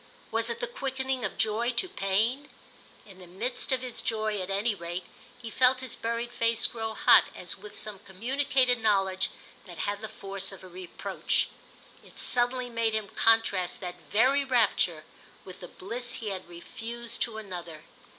Was 0.31 0.49
it 0.49 0.59
the 0.61 0.65
quickening 0.65 1.23
of 1.23 1.37
joy 1.37 1.73
to 1.73 1.87
pain? 1.87 2.49
In 3.05 3.19
the 3.19 3.27
midst 3.27 3.71
of 3.71 3.81
his 3.83 4.01
joy 4.01 4.41
at 4.41 4.49
any 4.49 4.73
rate 4.73 5.03
he 5.39 5.51
felt 5.51 5.81
his 5.81 5.95
buried 5.95 6.31
face 6.31 6.65
grow 6.65 6.95
hot 6.95 7.25
as 7.35 7.55
with 7.59 7.77
some 7.77 7.99
communicated 7.99 8.79
knowledge 8.79 9.29
that 9.67 9.77
had 9.77 10.01
the 10.01 10.09
force 10.09 10.51
of 10.51 10.63
a 10.63 10.67
reproach. 10.67 11.49
It 12.03 12.17
suddenly 12.17 12.67
made 12.67 12.93
him 12.95 13.09
contrast 13.09 13.79
that 13.81 14.01
very 14.09 14.43
rapture 14.43 15.03
with 15.45 15.59
the 15.59 15.67
bliss 15.67 16.13
he 16.13 16.29
had 16.29 16.49
refused 16.49 17.21
to 17.21 17.37
another. 17.37 17.83